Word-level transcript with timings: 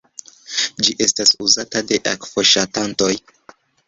Ĝi 0.85 0.95
estas 1.05 1.33
uzata 1.47 1.81
de 1.91 1.99
akvoŝatantoj. 2.13 3.11